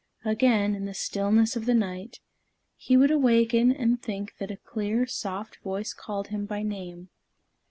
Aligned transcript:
Again, 0.25 0.73
in 0.73 0.85
the 0.85 0.95
stillness 0.95 1.55
of 1.55 1.67
the 1.67 1.75
night, 1.75 2.21
he 2.75 2.97
would 2.97 3.11
awaken 3.11 3.71
and 3.71 4.01
think 4.01 4.35
that 4.39 4.49
a 4.49 4.57
clear 4.57 5.05
soft 5.05 5.57
voice 5.57 5.93
called 5.93 6.29
him 6.29 6.47
by 6.47 6.63
name. 6.63 7.09